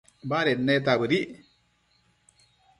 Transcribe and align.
baded 0.29 0.59
neta 0.67 0.91
bëdic 0.99 1.29